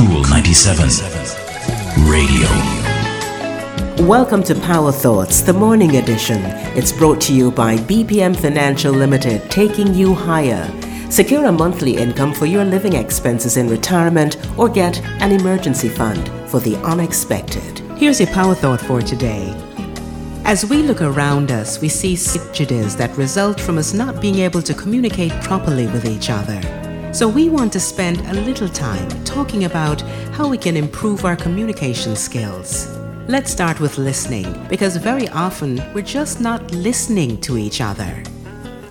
Cool 0.00 0.22
97 0.30 0.88
Radio. 2.08 2.48
Welcome 4.08 4.42
to 4.44 4.54
Power 4.54 4.92
Thoughts, 4.92 5.42
the 5.42 5.52
morning 5.52 5.96
edition. 5.96 6.40
It's 6.74 6.90
brought 6.90 7.20
to 7.22 7.34
you 7.34 7.50
by 7.50 7.76
BPM 7.76 8.34
Financial 8.34 8.94
Limited, 8.94 9.50
taking 9.50 9.92
you 9.92 10.14
higher. 10.14 10.66
Secure 11.10 11.44
a 11.44 11.52
monthly 11.52 11.98
income 11.98 12.32
for 12.32 12.46
your 12.46 12.64
living 12.64 12.94
expenses 12.94 13.58
in 13.58 13.68
retirement 13.68 14.38
or 14.58 14.70
get 14.70 15.02
an 15.20 15.32
emergency 15.32 15.90
fund 15.90 16.30
for 16.48 16.60
the 16.60 16.76
unexpected. 16.76 17.80
Here's 17.98 18.20
your 18.20 18.30
Power 18.30 18.54
Thought 18.54 18.80
for 18.80 19.02
today. 19.02 19.54
As 20.46 20.64
we 20.64 20.78
look 20.78 21.02
around 21.02 21.50
us, 21.50 21.78
we 21.82 21.90
see 21.90 22.16
prejudices 22.16 22.96
that 22.96 23.14
result 23.18 23.60
from 23.60 23.76
us 23.76 23.92
not 23.92 24.22
being 24.22 24.36
able 24.36 24.62
to 24.62 24.72
communicate 24.72 25.32
properly 25.42 25.88
with 25.88 26.06
each 26.06 26.30
other. 26.30 26.89
So 27.12 27.28
we 27.28 27.48
want 27.48 27.72
to 27.72 27.80
spend 27.80 28.20
a 28.20 28.40
little 28.40 28.68
time 28.68 29.08
talking 29.24 29.64
about 29.64 30.00
how 30.32 30.48
we 30.48 30.56
can 30.56 30.76
improve 30.76 31.24
our 31.24 31.34
communication 31.34 32.14
skills. 32.14 32.86
Let's 33.26 33.50
start 33.50 33.80
with 33.80 33.98
listening, 33.98 34.46
because 34.68 34.96
very 34.96 35.28
often 35.30 35.82
we're 35.92 36.02
just 36.02 36.40
not 36.40 36.70
listening 36.70 37.40
to 37.40 37.58
each 37.58 37.80
other. 37.80 38.22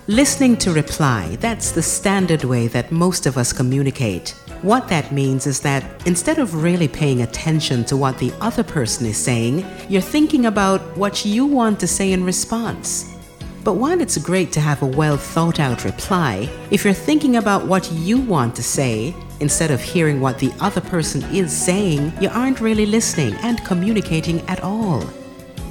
Listening 0.06 0.58
to 0.58 0.70
reply, 0.70 1.38
that's 1.40 1.72
the 1.72 1.82
standard 1.82 2.44
way 2.44 2.68
that 2.68 2.92
most 2.92 3.24
of 3.24 3.38
us 3.38 3.54
communicate. 3.54 4.34
What 4.60 4.86
that 4.88 5.12
means 5.12 5.46
is 5.46 5.60
that 5.60 5.82
instead 6.06 6.38
of 6.38 6.62
really 6.62 6.88
paying 6.88 7.22
attention 7.22 7.84
to 7.86 7.96
what 7.96 8.18
the 8.18 8.34
other 8.42 8.62
person 8.62 9.06
is 9.06 9.16
saying, 9.16 9.64
you're 9.88 10.02
thinking 10.02 10.44
about 10.44 10.82
what 10.94 11.24
you 11.24 11.46
want 11.46 11.80
to 11.80 11.86
say 11.86 12.12
in 12.12 12.22
response. 12.22 13.16
But 13.62 13.74
while 13.74 14.00
it's 14.00 14.16
great 14.16 14.52
to 14.52 14.60
have 14.60 14.82
a 14.82 14.86
well 14.86 15.18
thought 15.18 15.60
out 15.60 15.84
reply, 15.84 16.48
if 16.70 16.84
you're 16.84 16.94
thinking 16.94 17.36
about 17.36 17.66
what 17.66 17.90
you 17.92 18.18
want 18.18 18.56
to 18.56 18.62
say, 18.62 19.14
instead 19.40 19.70
of 19.70 19.82
hearing 19.82 20.20
what 20.20 20.38
the 20.38 20.52
other 20.60 20.80
person 20.80 21.22
is 21.34 21.52
saying, 21.52 22.12
you 22.20 22.30
aren't 22.30 22.60
really 22.60 22.86
listening 22.86 23.34
and 23.42 23.62
communicating 23.64 24.40
at 24.48 24.62
all. 24.62 25.04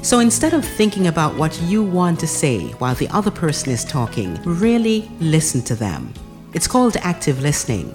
So 0.01 0.19
instead 0.19 0.53
of 0.53 0.63
thinking 0.63 1.07
about 1.07 1.35
what 1.35 1.59
you 1.63 1.83
want 1.83 2.19
to 2.19 2.27
say 2.27 2.69
while 2.73 2.95
the 2.95 3.09
other 3.09 3.31
person 3.31 3.71
is 3.71 3.83
talking, 3.83 4.39
really 4.43 5.09
listen 5.19 5.61
to 5.63 5.75
them. 5.75 6.13
It's 6.53 6.67
called 6.67 6.95
active 6.97 7.41
listening. 7.41 7.93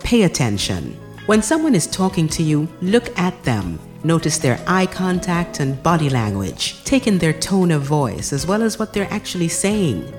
Pay 0.00 0.24
attention. 0.24 0.92
When 1.26 1.42
someone 1.42 1.74
is 1.74 1.86
talking 1.86 2.28
to 2.28 2.42
you, 2.42 2.68
look 2.82 3.16
at 3.18 3.42
them 3.44 3.78
Notice 4.04 4.38
their 4.38 4.60
eye 4.66 4.86
contact 4.86 5.60
and 5.60 5.82
body 5.82 6.08
language. 6.10 6.82
Take 6.84 7.06
in 7.06 7.18
their 7.18 7.32
tone 7.32 7.70
of 7.70 7.82
voice 7.82 8.32
as 8.32 8.46
well 8.46 8.62
as 8.62 8.78
what 8.78 8.92
they're 8.92 9.12
actually 9.12 9.48
saying. 9.48 10.12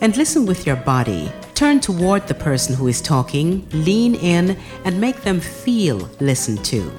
And 0.00 0.16
listen 0.16 0.46
with 0.46 0.66
your 0.66 0.76
body. 0.76 1.30
Turn 1.54 1.80
toward 1.80 2.26
the 2.26 2.34
person 2.34 2.74
who 2.74 2.88
is 2.88 3.02
talking, 3.02 3.68
lean 3.72 4.14
in, 4.14 4.56
and 4.84 5.00
make 5.00 5.20
them 5.22 5.40
feel 5.40 6.08
listened 6.18 6.64
to. 6.66 6.90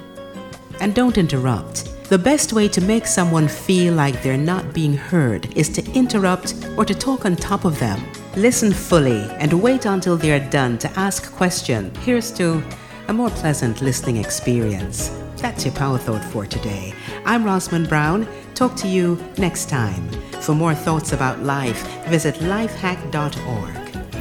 And 0.79 0.93
don't 0.93 1.17
interrupt. 1.17 1.91
The 2.09 2.17
best 2.17 2.51
way 2.51 2.67
to 2.67 2.81
make 2.81 3.07
someone 3.07 3.47
feel 3.47 3.93
like 3.93 4.21
they're 4.21 4.37
not 4.37 4.73
being 4.73 4.93
heard 4.93 5.57
is 5.57 5.69
to 5.69 5.91
interrupt 5.93 6.53
or 6.77 6.83
to 6.83 6.93
talk 6.93 7.25
on 7.25 7.37
top 7.37 7.63
of 7.63 7.79
them. 7.79 8.01
Listen 8.35 8.73
fully 8.73 9.21
and 9.39 9.53
wait 9.53 9.85
until 9.85 10.17
they're 10.17 10.49
done 10.49 10.77
to 10.79 10.99
ask 10.99 11.31
questions. 11.33 11.97
Here's 11.99 12.31
to 12.33 12.61
a 13.11 13.13
more 13.13 13.29
pleasant 13.31 13.81
listening 13.81 14.15
experience. 14.15 15.09
That's 15.35 15.65
your 15.65 15.73
Power 15.73 15.97
Thought 15.97 16.23
for 16.31 16.45
today. 16.45 16.93
I'm 17.25 17.43
Rosamond 17.43 17.89
Brown. 17.89 18.25
Talk 18.55 18.77
to 18.77 18.87
you 18.87 19.21
next 19.37 19.67
time. 19.69 20.07
For 20.39 20.55
more 20.55 20.73
thoughts 20.73 21.11
about 21.11 21.43
life, 21.43 21.85
visit 22.07 22.35
lifehack.org. 22.35 23.80